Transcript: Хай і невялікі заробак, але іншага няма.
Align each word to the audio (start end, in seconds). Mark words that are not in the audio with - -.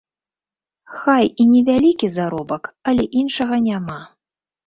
Хай 0.99 1.25
і 1.43 1.47
невялікі 1.51 2.09
заробак, 2.17 2.63
але 2.93 3.03
іншага 3.21 3.55
няма. 3.69 4.01